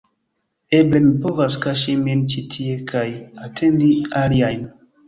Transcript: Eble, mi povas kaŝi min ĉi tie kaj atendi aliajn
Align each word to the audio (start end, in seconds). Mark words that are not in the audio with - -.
Eble, 0.77 1.01
mi 1.03 1.11
povas 1.25 1.59
kaŝi 1.67 1.95
min 2.07 2.27
ĉi 2.33 2.45
tie 2.57 2.81
kaj 2.95 3.07
atendi 3.51 3.97
aliajn 4.27 4.71